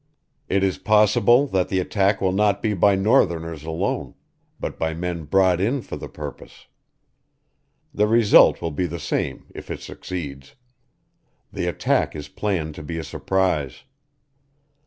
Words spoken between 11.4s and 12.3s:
The attack is